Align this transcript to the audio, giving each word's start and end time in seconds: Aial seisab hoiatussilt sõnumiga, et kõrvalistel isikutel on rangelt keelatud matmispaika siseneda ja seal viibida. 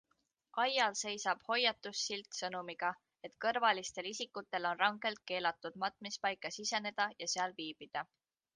Aial 0.61 0.95
seisab 1.01 1.43
hoiatussilt 1.49 2.37
sõnumiga, 2.37 2.89
et 3.29 3.37
kõrvalistel 3.45 4.09
isikutel 4.13 4.67
on 4.71 4.81
rangelt 4.85 5.23
keelatud 5.33 5.79
matmispaika 5.87 6.53
siseneda 6.59 7.09
ja 7.23 7.33
seal 7.37 7.55
viibida. 7.63 8.07